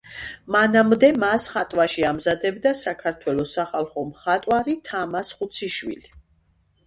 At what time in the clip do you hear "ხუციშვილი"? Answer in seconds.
5.43-6.11